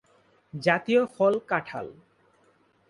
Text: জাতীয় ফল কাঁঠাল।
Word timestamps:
জাতীয় 0.53 1.01
ফল 1.15 1.33
কাঁঠাল। 1.47 1.87